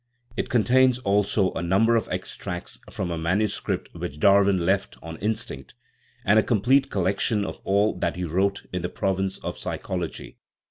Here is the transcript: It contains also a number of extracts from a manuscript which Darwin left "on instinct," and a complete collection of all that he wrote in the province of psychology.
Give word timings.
It 0.35 0.49
contains 0.49 0.97
also 0.97 1.51
a 1.53 1.61
number 1.61 1.95
of 1.95 2.07
extracts 2.09 2.79
from 2.89 3.11
a 3.11 3.19
manuscript 3.19 3.87
which 3.93 4.19
Darwin 4.19 4.65
left 4.65 4.97
"on 5.03 5.17
instinct," 5.17 5.75
and 6.25 6.39
a 6.39 6.41
complete 6.41 6.89
collection 6.89 7.45
of 7.45 7.61
all 7.63 7.93
that 7.99 8.15
he 8.15 8.23
wrote 8.23 8.65
in 8.73 8.81
the 8.81 8.89
province 8.89 9.37
of 9.43 9.59
psychology. 9.59 10.39